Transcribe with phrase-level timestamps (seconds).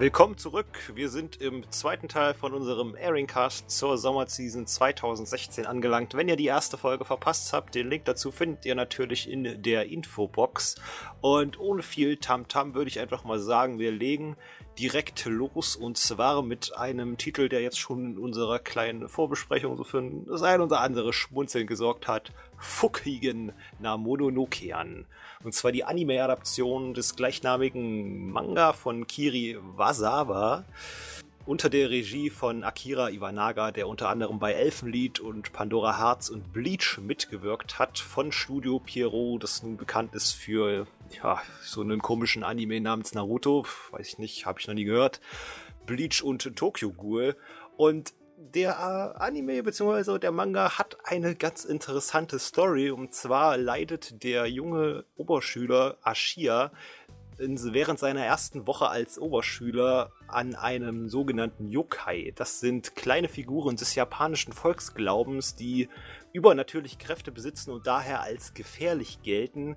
[0.00, 0.94] Willkommen zurück.
[0.94, 6.14] Wir sind im zweiten Teil von unserem Airingcast zur Sommerseason 2016 angelangt.
[6.14, 9.90] Wenn ihr die erste Folge verpasst habt, den Link dazu findet ihr natürlich in der
[9.90, 10.76] Infobox.
[11.20, 14.38] Und ohne viel Tamtam -Tam würde ich einfach mal sagen, wir legen
[14.78, 19.84] direkt los und zwar mit einem Titel, der jetzt schon in unserer kleinen Vorbesprechung so
[19.84, 22.32] für das ein oder andere Schmunzeln gesorgt hat.
[22.58, 25.06] Fukigen na Mononokean.
[25.42, 30.64] Und zwar die Anime-Adaption des gleichnamigen Manga von Kiri Wasawa
[31.46, 36.52] unter der Regie von Akira Iwanaga, der unter anderem bei Elfenlied und Pandora Hearts und
[36.52, 40.86] Bleach mitgewirkt hat, von Studio Pierrot, das nun bekannt ist für
[41.22, 45.20] ja, so einen komischen Anime namens Naruto, weiß ich nicht, habe ich noch nie gehört,
[45.86, 47.36] Bleach und Tokyo Ghoul.
[47.76, 48.12] Und
[48.54, 50.18] der äh, Anime bzw.
[50.18, 52.90] der Manga hat eine ganz interessante Story.
[52.90, 56.72] Und zwar leidet der junge Oberschüler Ashia
[57.40, 62.32] während seiner ersten Woche als Oberschüler an einem sogenannten Yokai.
[62.36, 65.88] Das sind kleine Figuren des japanischen Volksglaubens, die
[66.32, 69.76] übernatürliche Kräfte besitzen und daher als gefährlich gelten.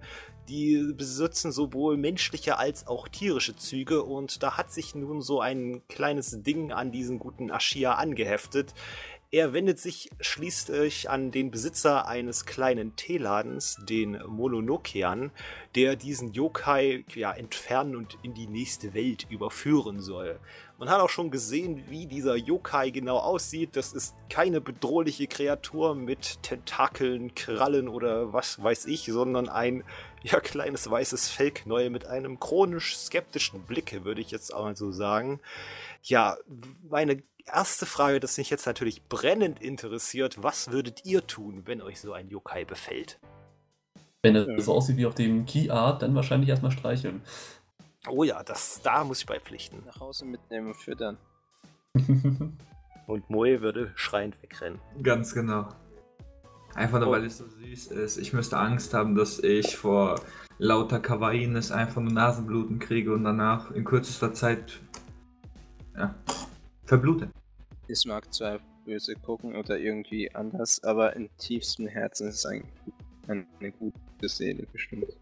[0.49, 5.81] Die besitzen sowohl menschliche als auch tierische Züge und da hat sich nun so ein
[5.87, 8.73] kleines Ding an diesen guten Ashia angeheftet.
[9.33, 15.31] Er wendet sich schließlich an den Besitzer eines kleinen Teeladens, den Mononokean,
[15.73, 20.39] der diesen Yokai ja, entfernen und in die nächste Welt überführen soll.
[20.77, 23.75] Man hat auch schon gesehen, wie dieser Yokai genau aussieht.
[23.75, 29.83] Das ist keine bedrohliche Kreatur mit Tentakeln, Krallen oder was weiß ich, sondern ein
[30.21, 34.91] ja, kleines weißes Fellknäuel mit einem chronisch skeptischen Blick, würde ich jetzt auch mal so
[34.91, 35.39] sagen.
[36.03, 36.37] Ja,
[36.87, 41.99] meine erste Frage, das mich jetzt natürlich brennend interessiert, was würdet ihr tun, wenn euch
[41.99, 43.19] so ein Yokai befällt?
[44.21, 44.59] Wenn es ähm.
[44.59, 47.21] so aussieht wie auf dem Key Art, dann wahrscheinlich erstmal streicheln.
[48.07, 49.83] Oh ja, das, da muss ich beipflichten.
[49.85, 51.17] Nach Hause mitnehmen und füttern.
[53.07, 54.79] und Moe würde schreiend wegrennen.
[55.01, 55.69] Ganz genau.
[56.75, 57.11] Einfach nur, oh.
[57.11, 58.17] weil es so süß ist.
[58.17, 60.19] Ich müsste Angst haben, dass ich vor
[60.57, 64.79] lauter Kawaiines einfach nur Nasenbluten kriege und danach in kürzester Zeit
[65.95, 66.15] ja,
[66.85, 67.29] verblute.
[67.87, 72.63] Es mag zwar böse gucken oder irgendwie anders, aber im tiefsten Herzen ist es ein,
[73.27, 75.17] eine gute Seele bestimmt.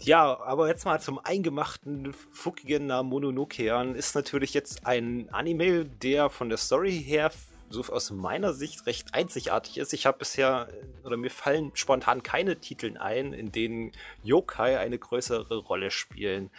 [0.00, 6.48] Ja, aber jetzt mal zum eingemachten Fukigen Mononokean ist natürlich jetzt ein Anime, der von
[6.48, 7.30] der Story her
[7.70, 9.92] so aus meiner Sicht recht einzigartig ist.
[9.92, 10.68] Ich habe bisher,
[11.04, 13.92] oder mir fallen spontan keine Titel ein, in denen
[14.22, 16.50] Yokai eine größere Rolle spielen.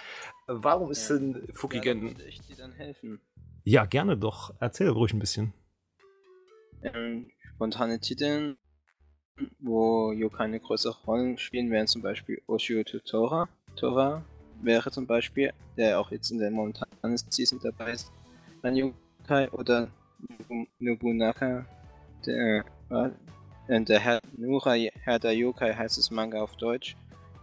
[0.48, 2.18] Warum ist ja, denn Fukigen...
[2.18, 3.22] Ja, ich dir dann helfen.
[3.68, 4.54] Ja, gerne doch.
[4.60, 5.52] Erzähl ruhig ein bisschen.
[6.84, 8.58] Ähm, spontane Titel,
[9.58, 13.50] wo Yokai eine größere Rolle spielen, wären zum Beispiel Oshio Tutora.
[13.76, 14.24] Tora
[14.62, 18.12] wäre zum Beispiel, der auch jetzt in der momentanen Season dabei ist,
[18.62, 19.90] ein Yokai oder
[20.78, 21.66] Nobunaka,
[22.24, 26.96] der, äh, der Herr, Nura Herr der Yokai heißt es Manga auf Deutsch.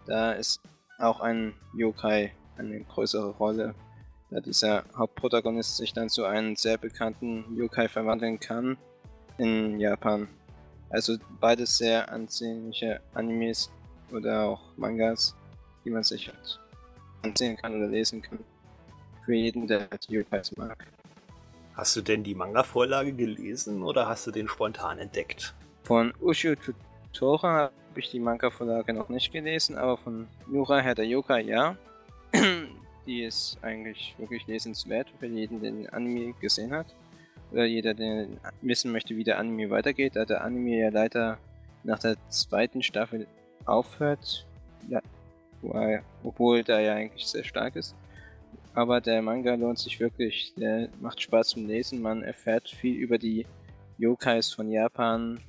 [0.06, 0.60] Da ist
[0.98, 3.74] auch ein Yokai eine größere Rolle
[4.32, 8.78] da dieser Hauptprotagonist sich dann zu einem sehr bekannten Yokai verwandeln kann
[9.36, 10.28] in Japan.
[10.88, 13.70] Also beides sehr ansehnliche Animes
[14.10, 15.34] oder auch Mangas,
[15.84, 16.60] die man sich halt
[17.22, 18.38] ansehen kann oder lesen kann.
[19.24, 20.86] Für jeden, der halt Yokais mag.
[21.74, 25.54] Hast du denn die Manga-Vorlage gelesen oder hast du den spontan entdeckt?
[25.84, 31.06] Von Ushio Tutora habe ich die Manga-Vorlage noch nicht gelesen, aber von Nura Herr der
[31.06, 31.76] Yokai ja.
[33.06, 36.86] Die ist eigentlich wirklich lesenswert für jeden, der den Anime gesehen hat.
[37.50, 38.28] Oder jeder, der
[38.60, 41.38] wissen möchte, wie der Anime weitergeht, da der Anime ja leider
[41.84, 43.26] nach der zweiten Staffel
[43.66, 44.46] aufhört.
[44.88, 45.00] Ja,
[46.22, 47.94] obwohl der ja eigentlich sehr stark ist.
[48.74, 50.54] Aber der Manga lohnt sich wirklich.
[50.56, 52.00] Der macht Spaß zum Lesen.
[52.00, 53.46] Man erfährt viel über die
[53.98, 55.40] Yokais von Japan,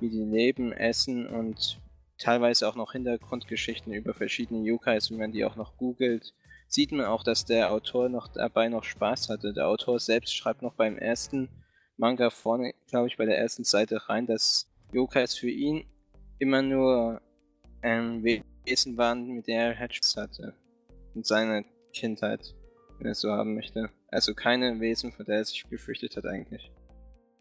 [0.00, 1.78] wie die leben, essen und
[2.18, 6.32] teilweise auch noch Hintergrundgeschichten über verschiedene Yokais, wie man die auch noch googelt
[6.72, 9.52] sieht man auch, dass der Autor noch dabei noch Spaß hatte.
[9.52, 11.50] Der Autor selbst schreibt noch beim ersten
[11.98, 15.84] Manga vorne, glaube ich, bei der ersten Seite rein, dass Yokais für ihn
[16.38, 17.20] immer nur
[17.82, 20.54] ein Wesen waren, mit der er halt hatte.
[21.14, 22.54] In seiner Kindheit,
[22.96, 23.90] wenn er es so haben möchte.
[24.08, 26.72] Also keine Wesen, vor der er sich gefürchtet hat eigentlich.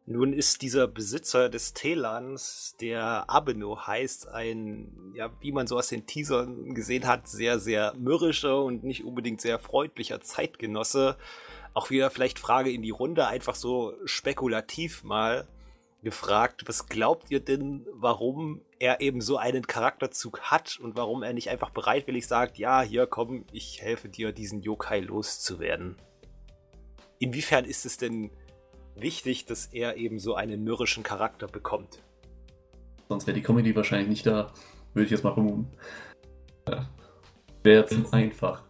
[0.07, 5.89] Nun ist dieser Besitzer des Teeladens, der Abeno heißt, ein, ja, wie man so aus
[5.89, 11.17] den Teasern gesehen hat, sehr, sehr mürrischer und nicht unbedingt sehr freundlicher Zeitgenosse.
[11.73, 15.47] Auch wieder vielleicht Frage in die Runde, einfach so spekulativ mal
[16.03, 21.33] gefragt, was glaubt ihr denn, warum er eben so einen Charakterzug hat und warum er
[21.33, 25.95] nicht einfach bereitwillig sagt, ja, hier komm, ich helfe dir, diesen Yokai loszuwerden?
[27.21, 28.31] inwiefern ist es denn
[28.95, 31.99] wichtig, dass er eben so einen mürrischen Charakter bekommt?
[33.09, 34.51] Sonst wäre die Comedy wahrscheinlich nicht da,
[34.93, 35.67] würde ich jetzt mal vermuten.
[36.67, 36.89] Ja.
[37.63, 38.63] Wäre zu einfach.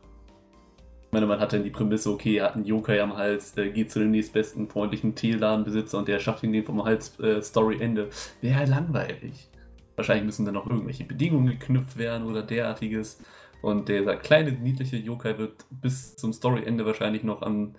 [1.11, 3.69] Ich meine, man hat dann die Prämisse, okay, er hat einen Yokai am Hals, äh,
[3.69, 8.09] geht zu dem nächstbesten freundlichen Teeladenbesitzer und der schafft ihn den vom Hals äh, Story-Ende.
[8.39, 9.49] Wäre halt langweilig.
[9.97, 13.21] Wahrscheinlich müssen dann noch irgendwelche Bedingungen geknüpft werden oder derartiges.
[13.61, 17.75] Und dieser kleine, niedliche Yokai wird bis zum Story-Ende wahrscheinlich noch an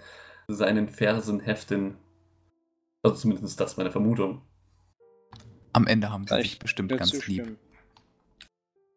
[0.46, 1.96] seinen Fersen heften.
[3.02, 4.42] Also zumindest das meine Vermutung.
[5.72, 7.44] Am Ende haben sie Kann sich ich bestimmt ganz lieb.
[7.44, 7.58] zustimmen.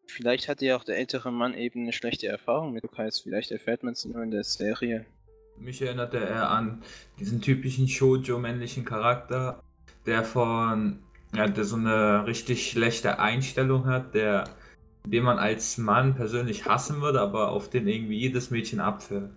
[0.08, 3.20] Vielleicht hatte ja auch der ältere Mann eben eine schlechte Erfahrung mit Yokais.
[3.20, 5.06] Vielleicht erfährt man es nur in der Serie.
[5.58, 6.84] Mich erinnerte er an
[7.20, 9.64] diesen typischen Shoujo-männlichen Charakter,
[10.06, 11.00] der von,
[11.34, 14.46] ja, der so eine richtig schlechte Einstellung hat, der,
[15.06, 19.30] den man als Mann persönlich hassen würde, aber auf den irgendwie jedes Mädchen abfällt.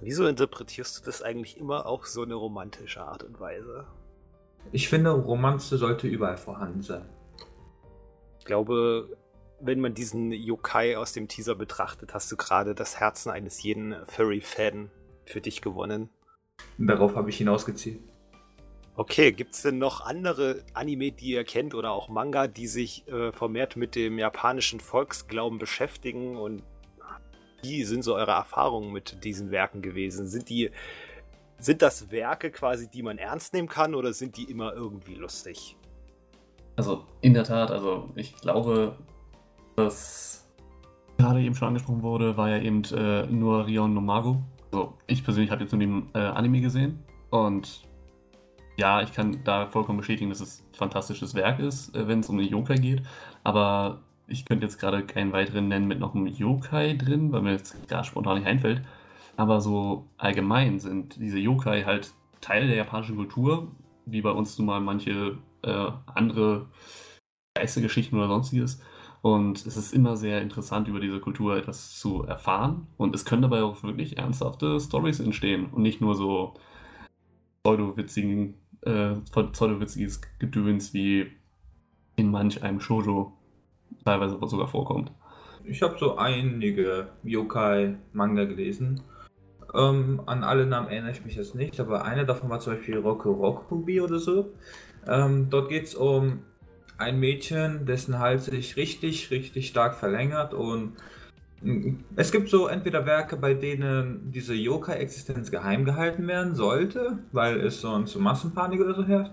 [0.00, 3.86] Wieso interpretierst du das eigentlich immer auf so eine romantische Art und Weise?
[4.72, 7.08] Ich finde, Romanze sollte überall vorhanden sein.
[8.38, 9.16] Ich glaube,
[9.60, 13.94] wenn man diesen Yokai aus dem Teaser betrachtet, hast du gerade das Herzen eines jeden
[14.06, 14.90] Furry-Fan
[15.24, 16.10] für dich gewonnen.
[16.78, 18.00] Darauf habe ich hinausgezielt.
[18.98, 23.30] Okay, gibt's denn noch andere Anime, die ihr kennt oder auch Manga, die sich äh,
[23.30, 26.62] vermehrt mit dem japanischen Volksglauben beschäftigen und
[27.68, 30.26] wie sind so eure Erfahrungen mit diesen Werken gewesen?
[30.26, 30.70] Sind die
[31.58, 35.76] sind das Werke quasi, die man ernst nehmen kann oder sind die immer irgendwie lustig?
[36.76, 38.98] Also in der Tat, also ich glaube,
[39.74, 40.46] was
[41.16, 44.42] gerade eben schon angesprochen wurde, war ja eben äh, nur Rion no Mago.
[44.70, 47.82] Also ich persönlich habe jetzt nur den äh, Anime gesehen und
[48.76, 52.28] ja, ich kann da vollkommen bestätigen, dass es ein fantastisches Werk ist, äh, wenn es
[52.28, 53.02] um den Yokai geht.
[53.42, 57.52] Aber ich könnte jetzt gerade keinen weiteren nennen mit noch einem Yokai drin, weil mir
[57.52, 58.82] jetzt gar spontan nicht einfällt.
[59.36, 63.68] Aber so allgemein sind diese Yokai halt Teil der japanischen Kultur,
[64.06, 66.66] wie bei uns nun mal manche äh, andere
[67.54, 68.80] Geistergeschichten oder sonstiges.
[69.22, 72.86] Und es ist immer sehr interessant, über diese Kultur etwas zu erfahren.
[72.96, 76.54] Und es können dabei auch wirklich ernsthafte Stories entstehen und nicht nur so
[77.62, 79.14] pseudowitzigen, äh,
[79.52, 81.32] pseudowitziges Gedöns wie
[82.14, 83.32] in manch einem Shoujo
[84.04, 85.12] teilweise sogar vorkommt.
[85.64, 89.00] Ich habe so einige Yokai-Manga gelesen.
[89.74, 92.98] Ähm, an alle Namen erinnere ich mich jetzt nicht, aber einer davon war zum Beispiel
[92.98, 94.52] Roku Rokubi oder so.
[95.08, 96.40] Ähm, dort geht es um
[96.98, 100.92] ein Mädchen, dessen Hals sich richtig, richtig stark verlängert und
[101.62, 107.60] mm, es gibt so entweder Werke, bei denen diese Yokai-Existenz geheim gehalten werden sollte, weil
[107.60, 109.32] es sonst so Massenpanik oder so herrscht.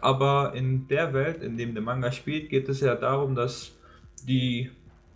[0.00, 3.79] Aber in der Welt, in dem der Manga spielt, geht es ja darum, dass
[4.26, 4.70] die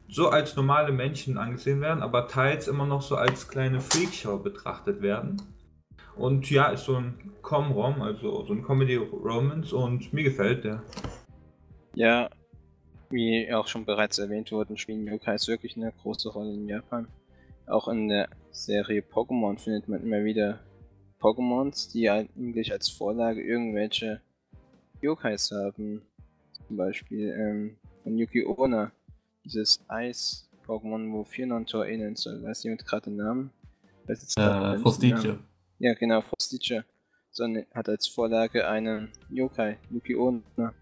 [0.09, 5.03] so als normale Menschen angesehen werden, aber teils immer noch so als kleine Freakshow betrachtet
[5.03, 5.41] werden.
[6.17, 10.83] Und ja, ist so ein Com-Rom, also so ein Comedy-Romance und mir gefällt der.
[11.95, 12.31] Ja,
[13.11, 17.09] wie auch schon bereits erwähnt wurde, spielen Yokais wirklich eine große Rolle in Japan.
[17.67, 20.61] Auch in der Serie Pokémon findet man immer wieder
[21.21, 24.21] Pokémons, die eigentlich als Vorlage irgendwelche
[25.00, 26.03] Yokais haben.
[26.67, 28.93] Zum Beispiel ähm, von Yuki Onna,
[29.45, 32.43] dieses Eis-Pokémon, wo Fionantor ähneln soll.
[32.45, 33.51] Weiß jemand gerade den Namen?
[34.07, 34.14] Äh.
[34.38, 35.45] Namen.
[35.78, 36.85] Ja, genau, Frostitje.
[37.31, 40.73] Sondern hat als Vorlage einen Yokai, Yuki Onna.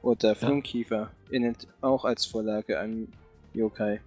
[0.00, 3.12] Oder Flunkiefer, ähnelt auch als Vorlage einen
[3.52, 4.00] Yokai.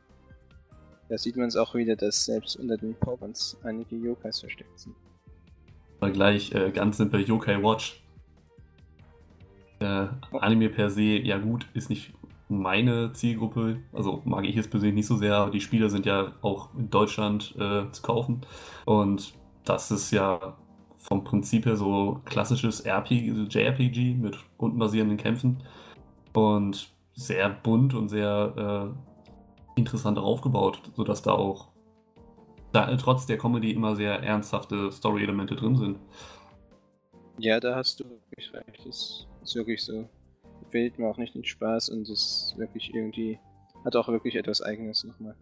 [1.10, 4.96] Da sieht man es auch wieder, dass selbst unter den Pokémons einige Yokais versteckt sind.
[6.00, 8.02] Mal gleich äh, ganz simpel Yokai Watch.
[9.80, 12.14] Äh, Anime per se, ja gut, ist nicht
[12.52, 13.80] meine Zielgruppe.
[13.94, 17.56] Also mag ich es persönlich nicht so sehr, die Spiele sind ja auch in Deutschland
[17.58, 18.42] äh, zu kaufen.
[18.86, 20.58] Und das ist ja
[20.98, 25.64] vom Prinzip her so klassisches RPG, JRPG mit rundenbasierenden Kämpfen.
[26.34, 28.94] Und sehr bunt und sehr
[29.76, 31.70] äh, interessant aufgebaut, sodass da auch
[32.72, 36.00] da, trotz der Comedy immer sehr ernsthafte Story-Elemente drin sind.
[37.38, 38.86] Ja, da hast du wirklich recht.
[38.86, 40.08] Das ist wirklich so.
[40.72, 43.40] Fehlt mir auch nicht den Spaß und ist wirklich irgendwie.
[43.84, 45.36] Hat auch wirklich etwas Eigenes nochmal.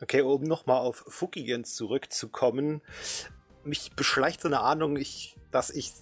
[0.00, 2.82] Okay, um nochmal auf Fukigens zurückzukommen.
[3.64, 5.92] Mich beschleicht so eine Ahnung, ich, dass ich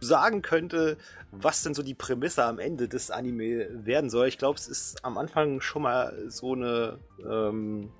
[0.00, 0.98] sagen könnte,
[1.30, 4.28] was denn so die Prämisse am Ende des Anime werden soll.
[4.28, 7.90] Ich glaube, es ist am Anfang schon mal so eine, ähm,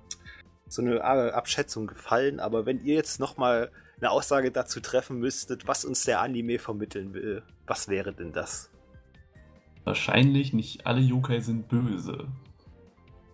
[0.67, 5.85] so eine Abschätzung gefallen, aber wenn ihr jetzt nochmal eine Aussage dazu treffen müsstet, was
[5.85, 8.69] uns der Anime vermitteln will, was wäre denn das?
[9.83, 12.27] Wahrscheinlich nicht alle Yokai sind böse.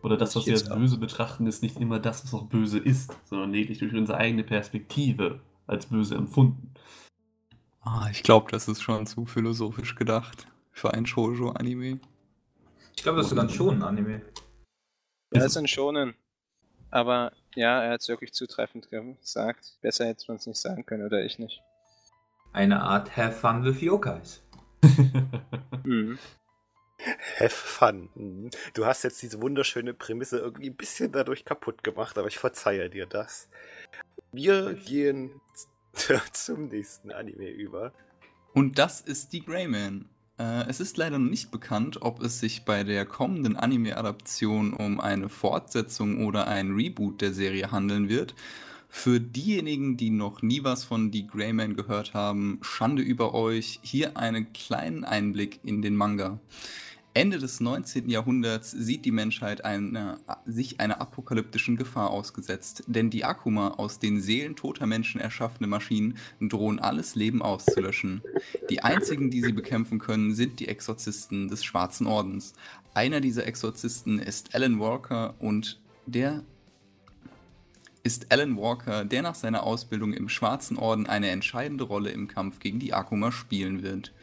[0.01, 3.17] Oder das, was wir als böse betrachten, ist nicht immer das, was auch böse ist,
[3.25, 6.73] sondern lediglich durch unsere eigene Perspektive als böse empfunden.
[7.81, 11.99] Ah, ich glaube, das ist schon zu philosophisch gedacht für ein Shoujo-Anime.
[12.95, 14.21] Ich glaube, das ist sogar ein Shonen-Anime.
[15.33, 16.15] Ja, es sind Schonen.
[16.91, 19.77] Aber ja, er hat es wirklich zutreffend gesagt.
[19.81, 21.61] Besser hätte man es nicht sagen können, oder ich nicht.
[22.51, 24.43] Eine Art Have Fun with Yokais.
[25.85, 26.19] Mhm.
[27.39, 28.09] Have fun.
[28.15, 28.49] Mhm.
[28.73, 32.89] Du hast jetzt diese wunderschöne Prämisse irgendwie ein bisschen dadurch kaputt gemacht, aber ich verzeihe
[32.89, 33.47] dir das.
[34.31, 35.41] Wir gehen
[36.33, 37.93] zum nächsten Anime über.
[38.53, 40.09] Und das ist die Greyman.
[40.37, 44.99] Äh, es ist leider noch nicht bekannt, ob es sich bei der kommenden Anime-Adaption um
[44.99, 48.35] eine Fortsetzung oder ein Reboot der Serie handeln wird.
[48.91, 54.17] Für diejenigen, die noch nie was von Die Greyman gehört haben, Schande über euch, hier
[54.17, 56.39] einen kleinen Einblick in den Manga.
[57.13, 58.09] Ende des 19.
[58.09, 64.21] Jahrhunderts sieht die Menschheit eine, sich einer apokalyptischen Gefahr ausgesetzt, denn die Akuma, aus den
[64.21, 68.21] Seelen toter Menschen erschaffene Maschinen, drohen alles Leben auszulöschen.
[68.69, 72.53] Die einzigen, die sie bekämpfen können, sind die Exorzisten des Schwarzen Ordens.
[72.93, 76.43] Einer dieser Exorzisten ist Alan Walker und der
[78.03, 82.59] ist Alan Walker, der nach seiner Ausbildung im Schwarzen Orden eine entscheidende Rolle im Kampf
[82.59, 84.13] gegen die Akuma spielen wird.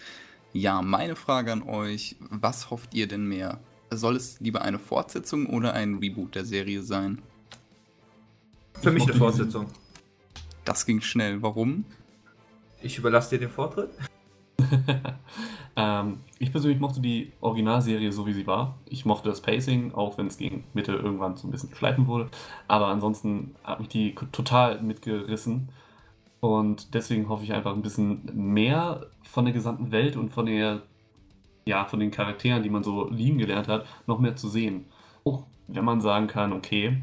[0.53, 3.61] Ja, meine Frage an euch, was hofft ihr denn mehr?
[3.91, 7.21] Soll es lieber eine Fortsetzung oder ein Reboot der Serie sein?
[8.83, 9.67] Für mich eine Fortsetzung.
[10.65, 11.43] Das ging schnell.
[11.43, 11.85] Warum?
[12.83, 13.91] Ich überlasse dir den Vortritt.
[15.77, 18.79] ähm, ich persönlich mochte die Originalserie so wie sie war.
[18.89, 22.29] Ich mochte das Pacing, auch wenn es gegen Mitte irgendwann so ein bisschen schleifen wurde.
[22.69, 25.69] Aber ansonsten hat mich die total mitgerissen.
[26.41, 30.83] Und deswegen hoffe ich einfach ein bisschen mehr von der gesamten Welt und von der,
[31.65, 34.87] ja, von den Charakteren, die man so lieben gelernt hat, noch mehr zu sehen.
[35.25, 37.03] Auch wenn man sagen kann, okay,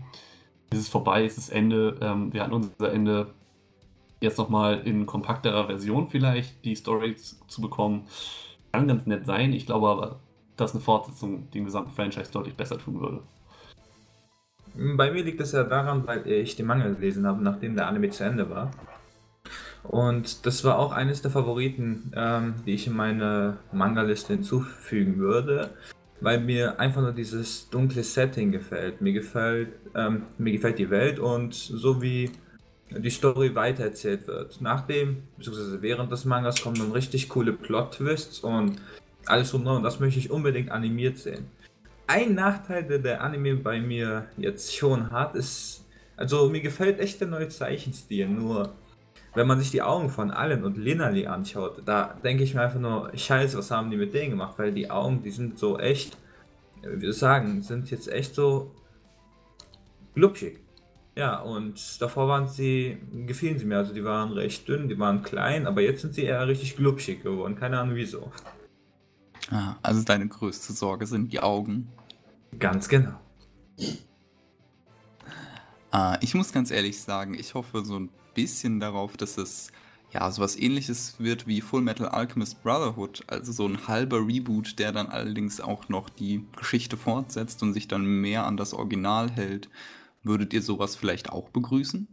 [0.70, 3.34] es ist vorbei, es ist Ende, ähm, wir hatten unser Ende
[4.24, 8.08] jetzt nochmal in kompakterer Version vielleicht die Story zu bekommen,
[8.72, 9.54] kann ganz nett sein.
[9.54, 10.20] Ich glaube aber,
[10.58, 13.22] dass eine Fortsetzung dem gesamten Franchise deutlich besser tun würde.
[14.76, 18.10] Bei mir liegt es ja daran, weil ich den Manga gelesen habe, nachdem der Anime
[18.10, 18.72] zu Ende war.
[19.84, 25.72] Und das war auch eines der Favoriten, ähm, die ich in meine Manga-Liste hinzufügen würde,
[26.22, 29.02] weil mir einfach nur dieses dunkle Setting gefällt.
[29.02, 32.32] Mir gefällt, ähm, mir gefällt die Welt und so wie
[32.98, 34.62] die Story weitererzählt wird.
[34.62, 38.82] Nachdem, beziehungsweise während des Mangas kommen dann richtig coole Plot-Twists und
[39.26, 39.78] alles drumherum.
[39.78, 41.46] Und das möchte ich unbedingt animiert sehen.
[42.08, 45.86] Ein Nachteil, der der Anime bei mir jetzt schon hat, ist,
[46.18, 48.74] also mir gefällt echt der neue Zeichenstil, nur
[49.36, 52.80] wenn man sich die Augen von Allen und Linali anschaut, da denke ich mir einfach
[52.80, 56.18] nur, scheiße, was haben die mit denen gemacht, weil die Augen, die sind so echt,
[56.84, 58.72] wie soll ich sagen, sind jetzt echt so
[60.14, 60.60] glubschig.
[61.16, 65.22] Ja, und davor waren sie, gefielen sie mir, also die waren recht dünn, die waren
[65.22, 68.32] klein, aber jetzt sind sie eher richtig glubschig geworden, keine Ahnung wieso.
[69.52, 71.88] Ah, also deine größte Sorge sind die Augen.
[72.58, 73.20] Ganz genau.
[75.92, 79.72] Ah, ich muss ganz ehrlich sagen, ich hoffe so ein bisschen darauf, dass es
[80.12, 84.92] ja sowas ähnliches wird wie Full Metal Alchemist Brotherhood, also so ein halber Reboot, der
[84.92, 89.70] dann allerdings auch noch die Geschichte fortsetzt und sich dann mehr an das Original hält.
[90.24, 92.08] Würdet ihr sowas vielleicht auch begrüßen?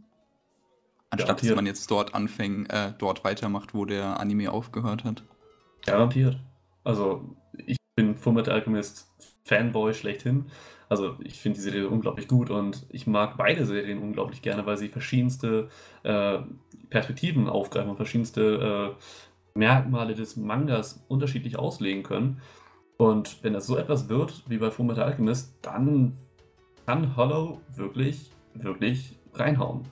[1.09, 1.55] Anstatt dass Garantiert.
[1.55, 5.23] man jetzt dort anfängt, äh, dort weitermacht, wo der Anime aufgehört hat.
[5.85, 6.39] Garantiert.
[6.83, 9.11] Also, ich bin Fullmetal Alchemist
[9.43, 10.45] Fanboy schlechthin.
[10.87, 14.77] Also, ich finde die Serie unglaublich gut und ich mag beide Serien unglaublich gerne, weil
[14.77, 15.69] sie verschiedenste
[16.03, 16.39] äh,
[16.89, 22.41] Perspektiven aufgreifen und verschiedenste äh, Merkmale des Mangas unterschiedlich auslegen können.
[22.97, 26.17] Und wenn das so etwas wird wie bei Fullmetal Alchemist, dann
[26.85, 29.85] kann Hollow wirklich, wirklich reinhauen.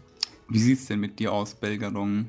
[0.50, 2.28] Wie sieht's denn mit dir aus, Belgadong?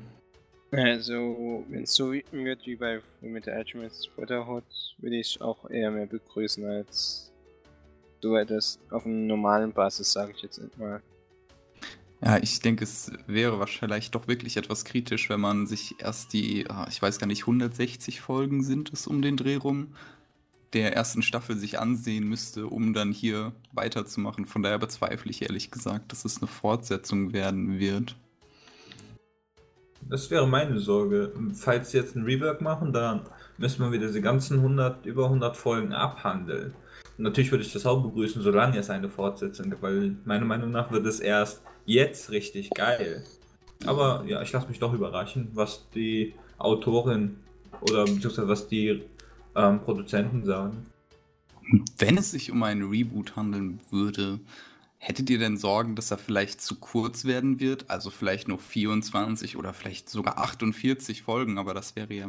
[0.71, 4.63] Also, wenn es so wird wie bei mit der Alchemist Brotherhood,
[4.99, 7.31] würde ich es auch eher mehr begrüßen als
[8.21, 11.01] so etwas auf einer normalen Basis, sage ich jetzt mal.
[12.23, 16.69] Ja, ich denke, es wäre wahrscheinlich doch wirklich etwas kritisch, wenn man sich erst die,
[16.69, 19.95] ah, ich weiß gar nicht, 160 Folgen sind es um den Dreh rum,
[20.73, 24.45] der ersten Staffel sich ansehen müsste, um dann hier weiterzumachen.
[24.45, 28.15] Von daher bezweifle ich ehrlich gesagt, dass es eine Fortsetzung werden wird.
[30.09, 31.31] Das wäre meine Sorge.
[31.53, 33.21] Falls sie jetzt ein Rework machen, dann
[33.57, 36.73] müssen wir wieder diese ganzen 100, über 100 Folgen abhandeln.
[37.17, 40.91] Natürlich würde ich das auch begrüßen, solange es eine Fortsetzung gibt, weil meiner Meinung nach
[40.91, 43.23] wird es erst jetzt richtig geil.
[43.85, 47.37] Aber ja, ich lasse mich doch überraschen, was die Autorin
[47.81, 49.01] oder beziehungsweise was die
[49.55, 50.85] ähm, Produzenten sagen.
[51.97, 54.39] Wenn es sich um einen Reboot handeln würde,
[54.97, 57.89] hättet ihr denn Sorgen, dass er vielleicht zu kurz werden wird?
[57.89, 62.27] Also vielleicht nur 24 oder vielleicht sogar 48 Folgen, aber das wäre ja,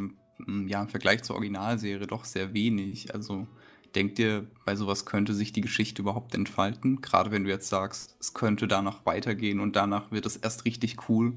[0.66, 3.14] ja im Vergleich zur Originalserie doch sehr wenig.
[3.14, 3.46] Also
[3.94, 7.00] denkt ihr, bei sowas könnte sich die Geschichte überhaupt entfalten?
[7.00, 11.08] Gerade wenn du jetzt sagst, es könnte danach weitergehen und danach wird es erst richtig
[11.08, 11.34] cool.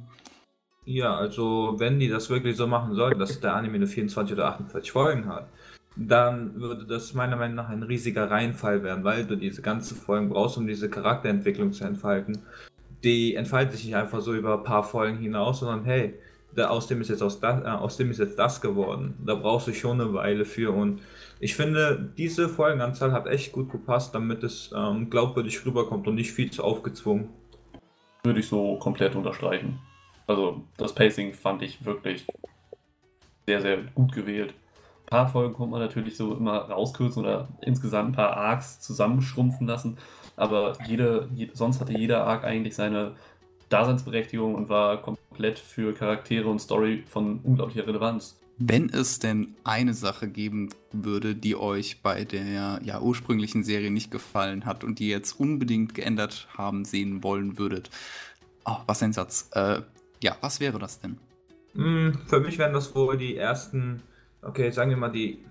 [0.86, 4.48] Ja, also wenn die das wirklich so machen sollten, dass der Anime nur 24 oder
[4.48, 5.50] 48 Folgen hat,
[5.96, 10.30] dann würde das meiner Meinung nach ein riesiger Reinfall werden, weil du diese ganzen Folgen
[10.30, 12.40] brauchst, um diese Charakterentwicklung zu entfalten.
[13.04, 16.16] Die entfaltet sich nicht einfach so über ein paar Folgen hinaus, sondern hey,
[16.54, 19.16] da, aus, dem ist jetzt aus, das, äh, aus dem ist jetzt das geworden.
[19.26, 21.02] Da brauchst du schon eine Weile für und
[21.40, 26.32] ich finde, diese Folgenanzahl hat echt gut gepasst, damit es ähm, glaubwürdig rüberkommt und nicht
[26.32, 27.30] viel zu aufgezwungen.
[28.24, 29.80] Würde ich so komplett unterstreichen.
[30.28, 32.26] Also das Pacing fand ich wirklich
[33.46, 34.54] sehr, sehr gut gewählt.
[35.06, 39.68] Ein paar Folgen konnte man natürlich so immer rauskürzen oder insgesamt ein paar Arcs zusammenschrumpfen
[39.68, 39.98] lassen.
[40.36, 43.16] Aber jede, je, sonst hatte jeder Arc eigentlich seine
[43.70, 48.38] Daseinsberechtigung und war komplett für Charaktere und Story von unglaublicher Relevanz.
[48.58, 54.12] Wenn es denn eine Sache geben würde, die euch bei der ja, ursprünglichen Serie nicht
[54.12, 57.90] gefallen hat und die jetzt unbedingt geändert haben sehen wollen würdet,
[58.66, 59.50] oh, was ein Satz.
[59.54, 59.82] Äh,
[60.24, 61.18] ja, was wäre das denn?
[61.74, 64.02] Mm, für mich wären das wohl die ersten,
[64.46, 65.44] okay, sagen wir mal die,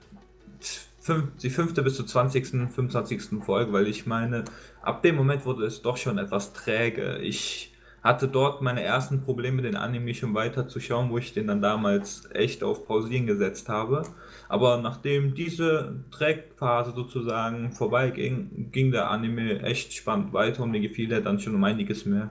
[1.01, 3.45] fünf, die fünfte bis zur 20., 25.
[3.45, 4.45] Folge, weil ich meine,
[4.83, 7.19] ab dem Moment wurde es doch schon etwas träge.
[7.19, 12.29] Ich hatte dort meine ersten Probleme, den Anime schon weiterzuschauen, wo ich den dann damals
[12.33, 14.03] echt auf Pausieren gesetzt habe.
[14.49, 21.11] Aber nachdem diese Trackphase sozusagen vorbeiging, ging der Anime echt spannend weiter und mir gefiel
[21.13, 22.31] er dann schon um einiges mehr.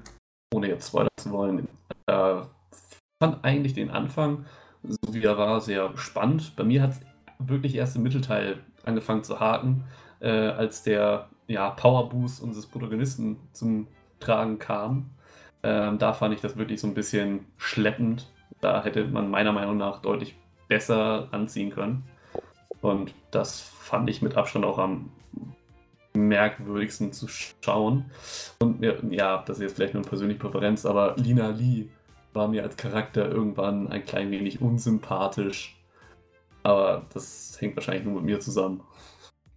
[0.54, 1.68] Ohne jetzt spoilern zu wollen,
[2.06, 2.42] äh,
[3.20, 4.46] fand eigentlich den Anfang,
[4.84, 6.56] so wie er war, sehr spannend.
[6.56, 7.02] Bei mir hat es
[7.40, 9.84] wirklich erst im Mittelteil angefangen zu haken,
[10.20, 13.88] äh, als der ja, Powerboost unseres Protagonisten zum
[14.20, 15.10] Tragen kam.
[15.64, 18.30] Ähm, da fand ich das wirklich so ein bisschen schleppend.
[18.62, 20.36] Da hätte man meiner Meinung nach deutlich
[20.68, 22.04] besser anziehen können.
[22.82, 25.12] Und das fand ich mit Abstand auch am
[26.14, 28.06] merkwürdigsten zu schauen.
[28.60, 31.88] Und ja, das ist jetzt vielleicht nur eine persönliche Präferenz, aber Lina Lee
[32.34, 35.78] war mir als Charakter irgendwann ein klein wenig unsympathisch.
[36.64, 38.84] Aber das hängt wahrscheinlich nur mit mir zusammen.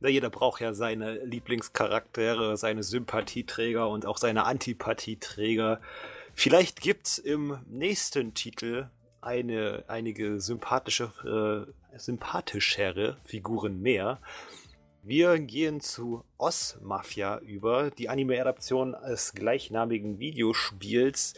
[0.01, 5.81] Na, jeder braucht ja seine Lieblingscharaktere, seine Sympathieträger und auch seine Antipathieträger.
[6.35, 8.91] Vielleicht gibt's im nächsten Titel
[9.23, 14.21] eine, einige sympathische, äh, sympathischere Figuren mehr.
[15.03, 21.35] Wir gehen zu Oz Mafia über, die Anime-Adaption des gleichnamigen Videospiels,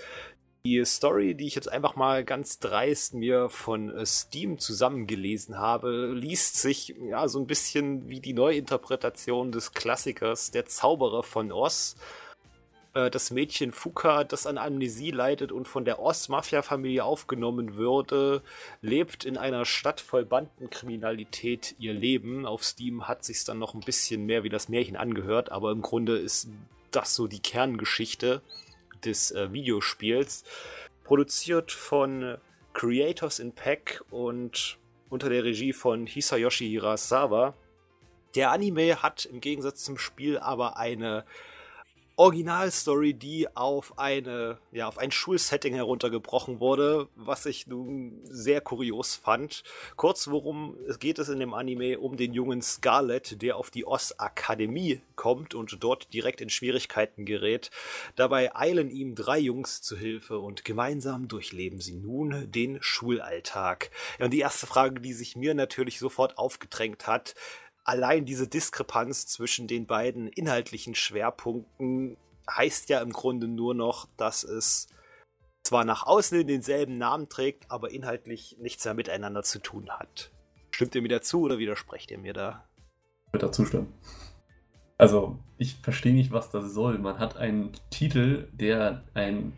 [0.68, 6.12] die Story, die ich jetzt einfach mal ganz dreist mir von äh, Steam zusammengelesen habe,
[6.14, 11.96] liest sich ja so ein bisschen wie die Neuinterpretation des Klassikers Der Zauberer von Oz.
[12.92, 18.42] Äh, das Mädchen Fuka, das an Amnesie leidet und von der Oz-Mafia-Familie aufgenommen würde,
[18.83, 22.44] lebt in einer Stadt voll Bandenkriminalität ihr Leben.
[22.44, 25.81] Auf Steam hat sich's dann noch ein bisschen mehr wie das Märchen angehört, aber im
[25.81, 26.48] Grunde ist
[26.90, 28.42] das so die Kerngeschichte
[29.04, 30.44] des äh, Videospiels.
[31.04, 32.38] Produziert von
[32.74, 37.54] Creators in Pack und unter der Regie von Hisayoshi Hirasawa.
[38.34, 41.24] Der Anime hat im Gegensatz zum Spiel aber eine
[42.18, 49.14] Originalstory, die auf eine, ja, auf ein Schulsetting heruntergebrochen wurde, was ich nun sehr kurios
[49.14, 49.62] fand.
[49.94, 54.16] Kurz, worum geht es in dem Anime um den jungen Scarlett, der auf die Oz
[54.18, 57.70] Akademie kommt und dort direkt in Schwierigkeiten gerät.
[58.16, 63.92] Dabei eilen ihm drei Jungs zu Hilfe und gemeinsam durchleben sie nun den Schulalltag.
[64.18, 67.37] Ja, und die erste Frage, die sich mir natürlich sofort aufgedrängt hat,
[67.88, 74.44] allein diese Diskrepanz zwischen den beiden inhaltlichen Schwerpunkten heißt ja im Grunde nur noch, dass
[74.44, 74.88] es
[75.62, 80.31] zwar nach außen denselben Namen trägt, aber inhaltlich nichts mehr miteinander zu tun hat.
[80.70, 82.68] Stimmt ihr mir dazu oder widersprecht ihr mir da?
[83.27, 83.94] Ich würde dazu stimmen.
[84.98, 86.98] Also, ich verstehe nicht, was das soll.
[86.98, 89.55] Man hat einen Titel, der ein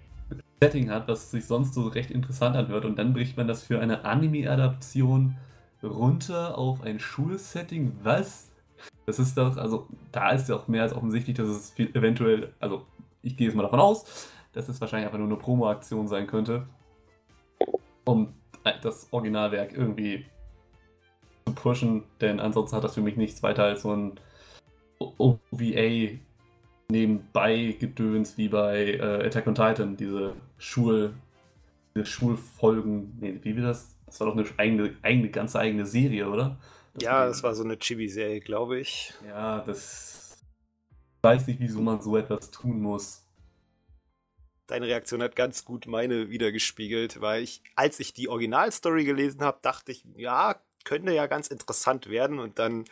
[0.62, 3.80] Setting hat, was sich sonst so recht interessant anhört, und dann bricht man das für
[3.80, 5.36] eine Anime-Adaption
[5.82, 7.92] runter auf ein Schulsetting.
[8.02, 8.50] Was?
[9.06, 12.86] Das ist doch, also da ist ja auch mehr als offensichtlich, dass es eventuell, also
[13.22, 16.66] ich gehe jetzt mal davon aus, dass es wahrscheinlich einfach nur eine Promo-Aktion sein könnte,
[18.04, 18.32] um
[18.82, 20.26] das Originalwerk irgendwie
[21.46, 24.20] zu pushen, denn ansonsten hat das für mich nichts weiter als so ein
[24.98, 26.18] OVA
[26.90, 31.14] nebenbei Gedöns wie bei äh, Attack on Titan, diese Schul,
[31.94, 36.28] diese Schulfolgen, nee, wie wir das das war doch eine eigene, eigene ganz eigene Serie,
[36.28, 36.58] oder?
[36.94, 39.14] Das ja, das war so eine Chibi-Serie, glaube ich.
[39.24, 40.42] Ja, das.
[41.22, 43.24] weiß nicht, wieso man so etwas tun muss.
[44.66, 49.58] Deine Reaktion hat ganz gut meine wiedergespiegelt, weil ich, als ich die Originalstory gelesen habe,
[49.62, 52.86] dachte ich, ja, könnte ja ganz interessant werden und dann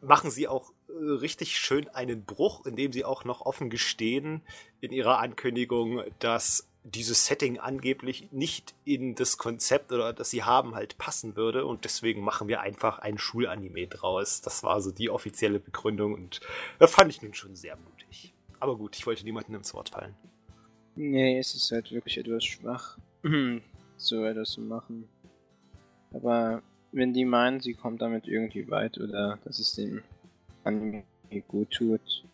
[0.00, 4.42] machen sie auch äh, richtig schön einen Bruch, indem sie auch noch offen gestehen
[4.80, 10.74] in ihrer Ankündigung, dass dieses Setting angeblich nicht in das Konzept oder das sie haben
[10.74, 14.40] halt passen würde und deswegen machen wir einfach ein Schulanime draus.
[14.40, 16.40] Das war so die offizielle Begründung und
[16.78, 18.34] das fand ich nun schon sehr mutig.
[18.58, 20.14] Aber gut, ich wollte niemandem ins Wort fallen.
[20.96, 22.98] Nee, es ist halt wirklich etwas schwach,
[23.96, 25.08] so etwas zu machen.
[26.12, 26.62] Aber
[26.92, 30.02] wenn die meinen, sie kommt damit irgendwie weit oder dass es dem
[30.64, 31.04] Anime
[31.46, 32.24] gut tut,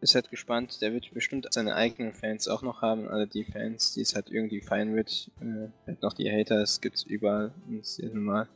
[0.00, 0.80] ist halt gespannt.
[0.80, 3.08] Der wird bestimmt seine eigenen Fans auch noch haben.
[3.08, 5.30] Alle die Fans, die es halt irgendwie feiern wird.
[5.40, 7.52] Äh, halt noch die Haters gibt's überall.
[7.68, 8.48] Das ist normal.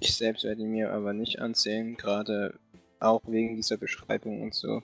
[0.00, 2.58] Ich selbst werde ihn mir aber nicht ansehen, gerade
[3.00, 4.82] auch wegen dieser Beschreibung und so.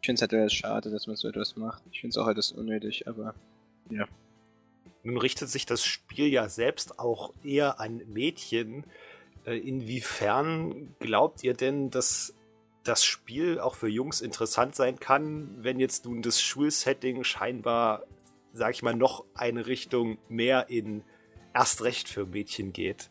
[0.00, 1.82] Ich finde es halt etwas schade, dass man so etwas macht.
[1.90, 3.34] Ich finde es auch etwas unnötig, aber
[3.90, 4.06] ja.
[5.02, 8.84] Nun richtet sich das Spiel ja selbst auch eher an Mädchen.
[9.46, 12.34] Äh, inwiefern glaubt ihr denn, dass
[12.84, 18.04] das Spiel auch für Jungs interessant sein kann, wenn jetzt nun das Schulsetting scheinbar,
[18.52, 21.04] sag ich mal, noch eine Richtung mehr in
[21.54, 23.10] erst recht für Mädchen geht?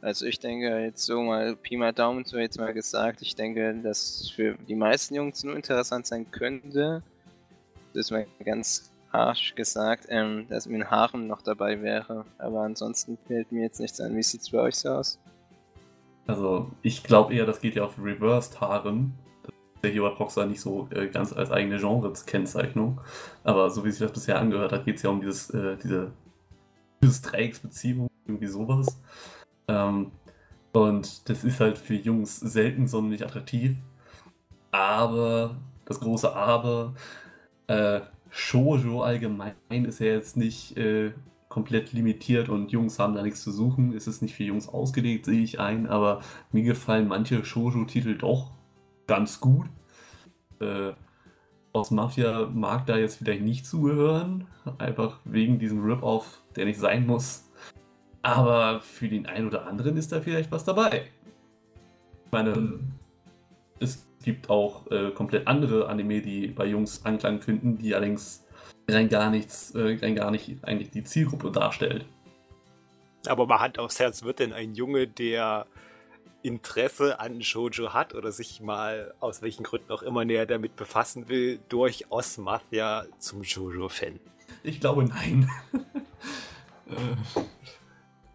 [0.00, 3.74] Also ich denke jetzt so mal Pi mal Daumen so jetzt mal gesagt, ich denke,
[3.82, 7.02] dass für die meisten Jungs nur interessant sein könnte,
[7.92, 12.24] das ist mal ganz harsch gesagt, ähm, dass mir ein Haaren noch dabei wäre.
[12.38, 14.16] Aber ansonsten fällt mir jetzt nichts an.
[14.16, 15.18] Wie sieht's bei euch so aus?
[16.26, 19.14] Also, ich glaube eher, das geht ja auf Reversed Haaren.
[19.42, 23.00] Das ist ja hier bei Proxer nicht so äh, ganz als eigene Genre-Kennzeichnung.
[23.44, 26.12] Aber so wie sich das bisher angehört hat, geht es ja um dieses, äh, diese
[27.02, 29.00] dieses Dreiecksbeziehung, irgendwie sowas.
[29.68, 30.12] Ähm,
[30.72, 33.76] und das ist halt für Jungs selten sonderlich attraktiv.
[34.70, 36.94] Aber, das große Aber,
[37.66, 41.12] äh, Shoujo allgemein ist ja jetzt nicht äh,
[41.52, 43.92] komplett limitiert und Jungs haben da nichts zu suchen.
[43.94, 48.52] Es ist nicht für Jungs ausgelegt, sehe ich ein, aber mir gefallen manche Shoujo-Titel doch
[49.06, 49.66] ganz gut.
[50.60, 50.92] Äh,
[51.74, 54.46] aus Mafia mag da jetzt vielleicht nicht zugehören,
[54.78, 57.50] einfach wegen diesem Rip-Off, der nicht sein muss.
[58.22, 61.10] Aber für den einen oder anderen ist da vielleicht was dabei.
[62.24, 62.80] Ich meine,
[63.78, 68.46] es gibt auch äh, komplett andere Anime, die bei Jungs Anklang finden, die allerdings
[68.88, 72.04] rein gar nichts, äh, rein gar nicht eigentlich die Zielgruppe darstellt.
[73.26, 75.66] Aber mal Hand aufs Herz, wird denn ein Junge, der
[76.42, 81.28] Interesse an Shoujo hat oder sich mal aus welchen Gründen auch immer näher damit befassen
[81.28, 84.18] will, durchaus Mafia zum Shoujo-Fan?
[84.64, 85.48] Ich glaube nein.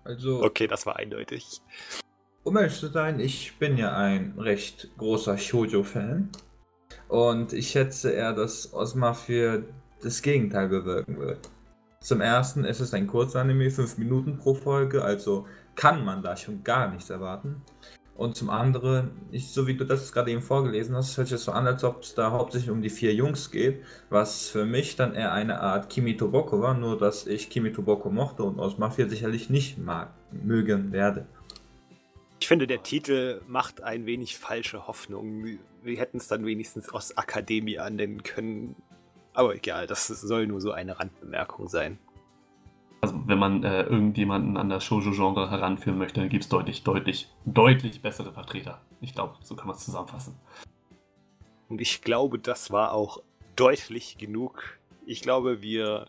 [0.03, 1.62] Also, Okay, das war eindeutig.
[2.43, 6.29] um ehrlich zu sein, ich bin ja ein recht großer Shoujo-Fan.
[7.10, 9.63] Und ich schätze eher, dass Osma für
[10.01, 11.49] das Gegenteil bewirken wird.
[11.99, 16.63] Zum ersten ist es ein Kurzanime, 5 Minuten pro Folge, also kann man da schon
[16.63, 17.62] gar nichts erwarten.
[18.15, 21.43] Und zum anderen, ich, so wie du das gerade eben vorgelesen hast, hört sich das
[21.43, 24.95] so an, als ob es da hauptsächlich um die vier Jungs geht, was für mich
[24.95, 28.79] dann eher eine Art Kimi Toboko war, nur dass ich Kimi Toboko mochte und aus
[28.79, 31.27] Mafia sicherlich nicht mag, mögen werde.
[32.39, 35.60] Ich finde, der Titel macht ein wenig falsche Hoffnung.
[35.83, 38.75] Wir hätten es dann wenigstens aus Akademie annennen können.
[39.38, 42.00] Aber egal, das soll nur so eine Randbemerkung sein.
[43.02, 47.30] Also wenn man äh, irgendjemanden an das Shoujo-Genre heranführen möchte, dann gibt es deutlich, deutlich,
[47.45, 48.82] deutlich bessere Vertreter.
[49.00, 50.39] Ich glaube, so kann man es zusammenfassen.
[51.69, 53.21] Und ich glaube, das war auch
[53.56, 54.80] deutlich genug.
[55.06, 56.08] Ich glaube, wir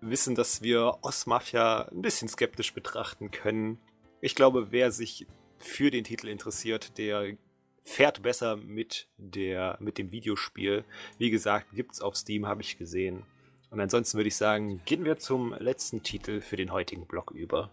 [0.00, 3.78] wissen, dass wir Osmafia ein bisschen skeptisch betrachten können.
[4.20, 7.36] Ich glaube, wer sich für den Titel interessiert, der
[7.82, 10.84] fährt besser mit, der, mit dem Videospiel.
[11.18, 13.24] Wie gesagt, gibt's auf Steam, habe ich gesehen.
[13.70, 17.70] Und ansonsten würde ich sagen, gehen wir zum letzten Titel für den heutigen Blog über.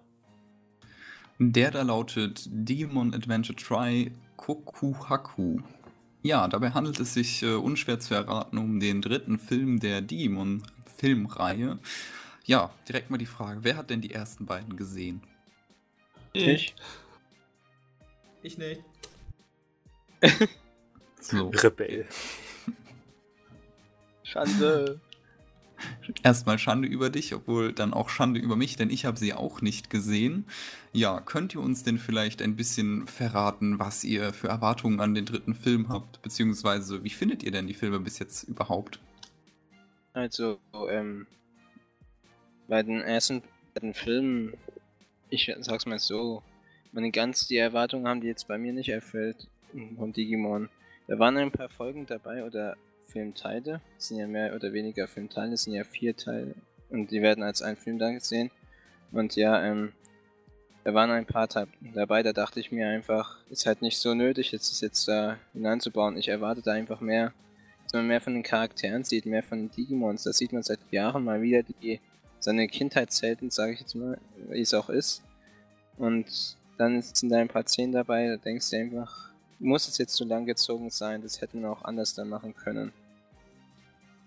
[1.39, 5.59] Der da lautet Digimon Adventure Try Kokuhaku.
[6.23, 11.79] Ja, dabei handelt es sich äh, unschwer zu erraten um den dritten Film der Digimon-Filmreihe.
[12.45, 15.21] Ja, direkt mal die Frage, wer hat denn die ersten beiden gesehen?
[16.33, 16.75] Ich?
[18.41, 18.81] Ich nicht.
[21.19, 22.05] So, Rebell.
[24.23, 24.99] Schande.
[26.23, 29.61] erstmal Schande über dich, obwohl dann auch Schande über mich, denn ich habe sie auch
[29.61, 30.45] nicht gesehen.
[30.93, 35.25] Ja, könnt ihr uns denn vielleicht ein bisschen verraten, was ihr für Erwartungen an den
[35.25, 36.21] dritten Film habt?
[36.21, 38.99] Beziehungsweise, wie findet ihr denn die Filme bis jetzt überhaupt?
[40.13, 41.27] Also, ähm,
[42.67, 44.53] bei den ersten beiden Filmen,
[45.29, 46.41] ich sag's mal so,
[46.93, 49.47] meine ganz die Erwartungen haben die jetzt bei mir nicht erfüllt
[49.95, 50.69] von Digimon.
[51.07, 53.81] Da waren ein paar Folgen dabei oder Filmteile.
[53.95, 56.55] Das sind ja mehr oder weniger Filmteile, das sind ja vier Teile
[56.89, 58.51] und die werden als ein Film da gesehen.
[59.11, 59.93] Und ja, ähm,
[60.83, 61.47] da waren ein paar
[61.93, 65.37] dabei, da dachte ich mir einfach, ist halt nicht so nötig, jetzt ist jetzt da
[65.53, 66.17] hineinzubauen.
[66.17, 67.33] Ich erwarte da einfach mehr,
[67.83, 70.23] dass man mehr von den Charakteren sieht, mehr von den Digimons.
[70.23, 71.99] Da sieht man seit Jahren mal wieder die
[72.39, 74.17] seine Kindheitshelden, sage ich jetzt mal,
[74.49, 75.23] wie es auch ist.
[75.97, 80.15] Und dann sind da ein paar Szenen dabei, da denkst du einfach, muss es jetzt
[80.15, 82.93] so lang gezogen sein, das hätten wir auch anders dann machen können.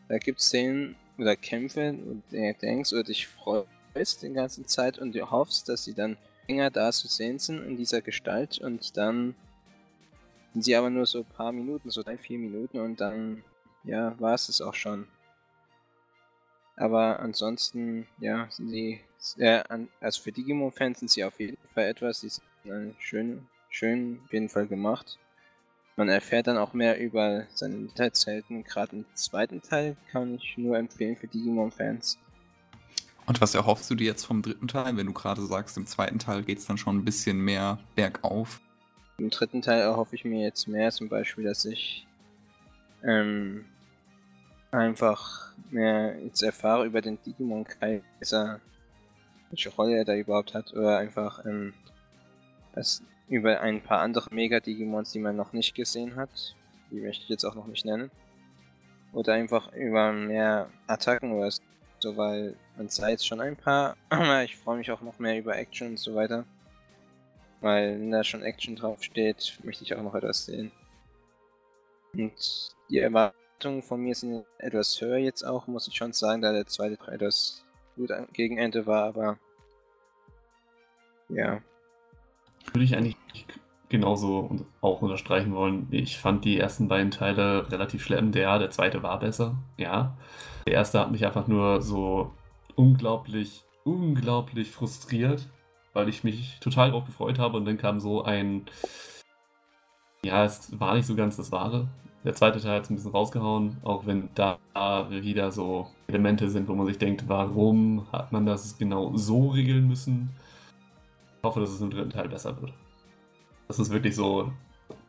[0.08, 4.98] Da gibt es Szenen oder Kämpfe, und du denkst oder dich freust die ganze Zeit
[4.98, 6.16] und du hoffst, dass sie dann
[6.48, 9.34] länger da zu sehen sind in dieser Gestalt und dann
[10.52, 13.44] sind sie aber nur so ein paar Minuten, so drei, vier Minuten und dann,
[13.84, 15.06] ja, war es es auch schon.
[16.76, 19.64] Aber ansonsten, ja, sind sie sehr,
[20.00, 24.48] also für Digimon-Fans sind sie auf jeden Fall etwas, die sind schön, schön auf jeden
[24.48, 25.18] Fall gemacht.
[25.96, 28.64] Man erfährt dann auch mehr über seine Detailzelten.
[28.64, 32.18] Gerade im zweiten Teil kann ich nur empfehlen für Digimon-Fans.
[33.26, 36.18] Und was erhoffst du dir jetzt vom dritten Teil, wenn du gerade sagst, im zweiten
[36.18, 38.60] Teil geht es dann schon ein bisschen mehr bergauf?
[39.18, 42.06] Im dritten Teil erhoffe ich mir jetzt mehr, zum Beispiel, dass ich
[43.04, 43.66] ähm,
[44.70, 48.60] einfach mehr jetzt erfahre über den Digimon Kaiser,
[49.50, 51.74] welche Rolle er da überhaupt hat, oder einfach ähm,
[52.72, 56.56] das über ein paar andere Mega-Digimons, die man noch nicht gesehen hat.
[56.90, 58.10] Die möchte ich jetzt auch noch nicht nennen.
[59.12, 61.50] Oder einfach über mehr Attacken oder
[62.00, 63.96] so, weil man sah jetzt schon ein paar.
[64.44, 66.44] ich freue mich auch noch mehr über Action und so weiter.
[67.60, 70.72] Weil wenn da schon Action drauf steht, möchte ich auch noch etwas sehen.
[72.12, 76.52] Und die Erwartungen von mir sind etwas höher jetzt auch, muss ich schon sagen, da
[76.52, 77.64] der zweite Teil etwas
[77.94, 79.38] gut gegen Ende war, aber
[81.28, 81.62] ja.
[82.72, 83.16] Würde ich eigentlich
[83.88, 85.88] genauso auch unterstreichen wollen.
[85.90, 88.32] Ich fand die ersten beiden Teile relativ schlimm.
[88.32, 90.16] Der, der zweite war besser, ja.
[90.66, 92.32] Der erste hat mich einfach nur so
[92.76, 95.48] unglaublich, unglaublich frustriert,
[95.92, 98.66] weil ich mich total drauf gefreut habe und dann kam so ein,
[100.24, 101.88] ja, es war nicht so ganz das Wahre.
[102.22, 104.58] Der zweite Teil hat es ein bisschen rausgehauen, auch wenn da
[105.08, 109.88] wieder so Elemente sind, wo man sich denkt, warum hat man das genau so regeln
[109.88, 110.30] müssen.
[111.40, 112.74] Ich hoffe, dass es im dritten Teil besser wird.
[113.66, 114.52] Dass es wirklich so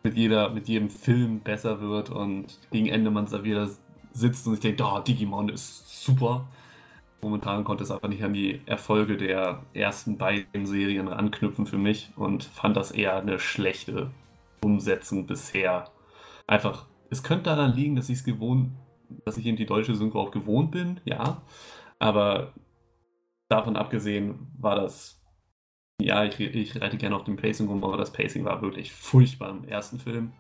[0.04, 3.70] mit, jeder, mit jedem Film besser wird und gegen Ende man da wieder
[4.14, 6.48] sitzt und sich denkt, oh, Digimon ist super.
[7.22, 12.12] Momentan konnte es aber nicht an die Erfolge der ersten beiden Serien anknüpfen für mich
[12.16, 14.10] und fand das eher eine schlechte
[14.64, 15.86] Umsetzung bisher.
[16.48, 18.72] Einfach es könnte daran liegen, dass ich es gewohnt,
[19.26, 21.42] dass ich eben die deutsche Synchro auch gewohnt bin, ja.
[22.00, 22.54] Aber
[23.50, 25.21] davon abgesehen war das,
[26.04, 29.52] ja, ich, ich reite gerne auf dem Pacing rum, aber das Pacing war wirklich furchtbar
[29.52, 30.32] im ersten Film.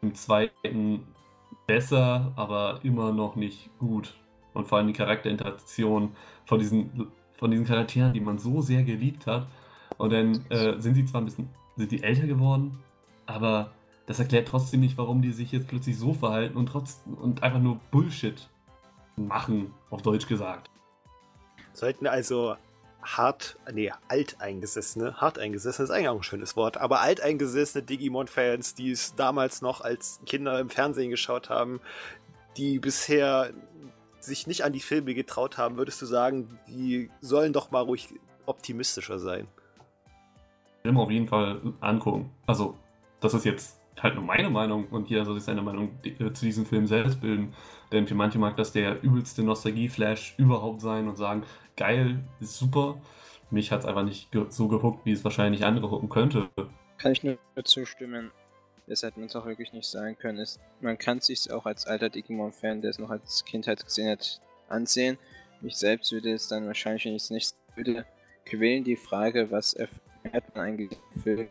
[0.00, 1.06] Im zweiten
[1.66, 4.14] besser, aber immer noch nicht gut.
[4.54, 9.26] Und vor allem die Charakterinteraktion von diesen, von diesen Charakteren, die man so sehr geliebt
[9.26, 9.46] hat.
[9.98, 12.78] Und dann äh, sind sie zwar ein bisschen, sind die älter geworden,
[13.26, 13.72] aber
[14.06, 17.60] das erklärt trotzdem nicht, warum die sich jetzt plötzlich so verhalten und trotzdem und einfach
[17.60, 18.48] nur Bullshit
[19.16, 20.70] machen, auf Deutsch gesagt.
[21.72, 22.56] Sollten also
[23.02, 28.90] hart, nee, alteingesessene, hart eingesessene ist eigentlich auch ein schönes Wort, aber alteingesessene Digimon-Fans, die
[28.90, 31.80] es damals noch als Kinder im Fernsehen geschaut haben,
[32.56, 33.50] die bisher
[34.20, 38.08] sich nicht an die Filme getraut haben, würdest du sagen, die sollen doch mal ruhig
[38.46, 39.48] optimistischer sein?
[40.82, 42.30] Film auf jeden Fall angucken.
[42.46, 42.76] Also,
[43.20, 46.44] das ist jetzt halt nur meine Meinung und jeder soll sich seine Meinung äh, zu
[46.44, 47.54] diesem Film selbst bilden.
[47.92, 51.44] Denn für manche mag das der übelste Nostalgie-Flash überhaupt sein und sagen,
[51.76, 53.00] geil, ist super.
[53.50, 56.48] Mich hat es einfach nicht so gehuckt, wie es wahrscheinlich andere hucken könnte.
[56.98, 58.30] Kann ich nur zustimmen.
[58.86, 60.38] Das hätte man es auch wirklich nicht sagen können.
[60.38, 64.08] Ist, man kann es sich auch als alter Digimon-Fan, der es noch als Kindheit gesehen
[64.08, 65.18] hat, ansehen.
[65.60, 68.04] Mich selbst würde es dann wahrscheinlich, wenn ich es nicht würde,
[68.44, 69.76] quälen die Frage, was
[70.32, 71.48] hat man eigentlich Film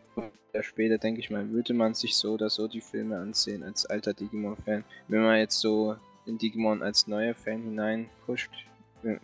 [0.60, 4.12] später, denke ich mal, würde man sich so oder so die Filme ansehen als alter
[4.12, 4.84] Digimon-Fan.
[5.08, 8.50] Wenn man jetzt so in Digimon als neuer Fan hineinpusht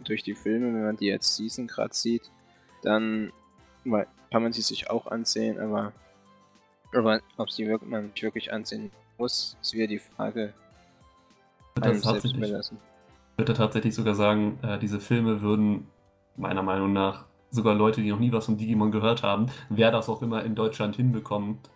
[0.04, 2.30] durch die Filme, wenn man die jetzt Season gerade sieht,
[2.82, 3.32] dann
[4.30, 5.92] kann man sie sich auch ansehen, aber,
[6.92, 10.52] aber ob sie wirklich, man wirklich ansehen muss, ist wieder die Frage.
[13.32, 15.86] Ich würde tatsächlich sogar sagen, äh, diese Filme würden
[16.36, 20.08] meiner Meinung nach sogar Leute, die noch nie was von Digimon gehört haben, wer das
[20.08, 21.70] auch immer in Deutschland hinbekommt,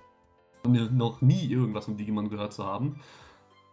[0.64, 3.00] noch nie irgendwas von Digimon gehört zu haben.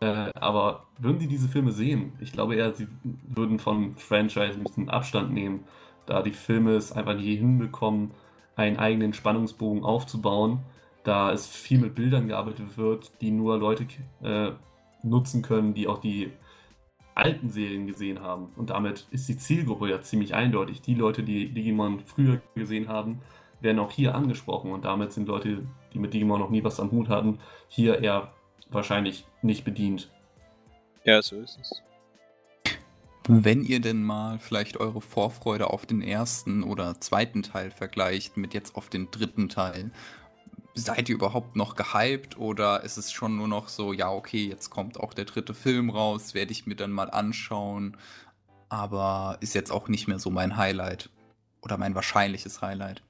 [0.02, 2.14] Äh, aber würden sie diese Filme sehen?
[2.20, 5.66] Ich glaube eher, sie würden von Franchise ein bisschen Abstand nehmen,
[6.06, 8.12] da die Filme es einfach nie hinbekommen,
[8.56, 10.60] einen eigenen Spannungsbogen aufzubauen,
[11.04, 13.88] da es viel mit Bildern gearbeitet wird, die nur Leute
[14.24, 14.52] äh,
[15.04, 16.32] nutzen können, die auch die
[17.16, 18.50] alten Serien gesehen haben.
[18.56, 20.82] Und damit ist die Zielgruppe ja ziemlich eindeutig.
[20.82, 23.22] Die Leute, die Digimon früher gesehen haben,
[23.62, 24.72] werden auch hier angesprochen.
[24.72, 28.32] Und damit sind Leute, die mit Digimon noch nie was am Hut hatten, hier eher
[28.70, 30.10] wahrscheinlich nicht bedient.
[31.04, 31.82] Ja, so ist es.
[33.28, 38.56] Wenn ihr denn mal vielleicht eure Vorfreude auf den ersten oder zweiten Teil vergleicht mit
[38.56, 39.92] jetzt auf den dritten Teil,
[40.74, 44.70] seid ihr überhaupt noch gehypt oder ist es schon nur noch so, ja, okay, jetzt
[44.70, 47.98] kommt auch der dritte Film raus, werde ich mir dann mal anschauen,
[48.68, 51.10] aber ist jetzt auch nicht mehr so mein Highlight
[51.62, 53.04] oder mein wahrscheinliches Highlight?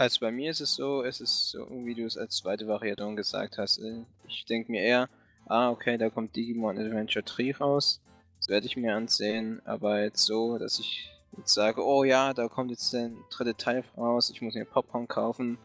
[0.00, 3.16] Also bei mir ist es so, es ist so, wie du es als zweite Variation
[3.16, 3.80] gesagt hast.
[3.80, 5.10] Äh, ich denke mir eher,
[5.44, 8.00] ah, okay, da kommt Digimon Adventure 3 raus.
[8.38, 12.48] Das werde ich mir ansehen, aber jetzt so, dass ich jetzt sage, oh ja, da
[12.48, 15.58] kommt jetzt der dritte Teil raus, ich muss mir Popcorn kaufen,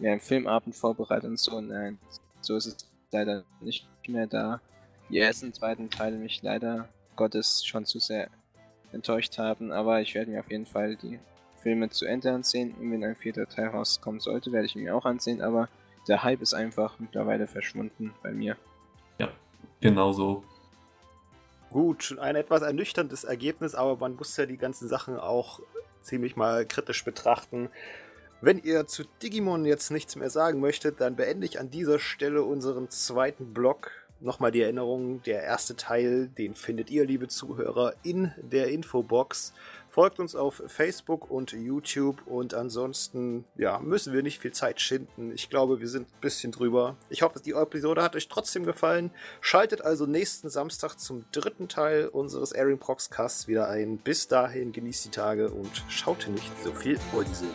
[0.00, 1.60] mir einen Filmabend vorbereiten und so.
[1.60, 2.00] Nein,
[2.40, 2.76] so ist es
[3.12, 4.60] leider nicht mehr da.
[5.10, 8.30] Die ersten, zweiten Teile mich leider Gottes schon zu sehr
[8.90, 11.20] enttäuscht haben, aber ich werde mir auf jeden Fall die
[11.66, 14.94] Filme zu Ende ansehen und wenn ein vierter Teil rauskommen sollte, werde ich ihn mir
[14.94, 15.68] auch ansehen, aber
[16.06, 18.56] der Hype ist einfach mittlerweile verschwunden bei mir.
[19.18, 19.30] Ja,
[19.80, 20.44] genau so.
[21.70, 25.58] Gut, ein etwas ernüchterndes Ergebnis, aber man muss ja die ganzen Sachen auch
[26.02, 27.68] ziemlich mal kritisch betrachten.
[28.40, 32.44] Wenn ihr zu Digimon jetzt nichts mehr sagen möchtet, dann beende ich an dieser Stelle
[32.44, 33.90] unseren zweiten Block.
[34.20, 39.52] Nochmal die Erinnerung, der erste Teil, den findet ihr, liebe Zuhörer, in der Infobox.
[39.96, 45.32] Folgt uns auf Facebook und YouTube und ansonsten, ja, müssen wir nicht viel Zeit schinden.
[45.32, 46.98] Ich glaube, wir sind ein bisschen drüber.
[47.08, 49.10] Ich hoffe, die Episode hat euch trotzdem gefallen.
[49.40, 53.96] Schaltet also nächsten Samstag zum dritten Teil unseres Airing Proxcasts wieder ein.
[53.96, 57.48] Bis dahin genießt die Tage und schaut nicht so viel Unsinn.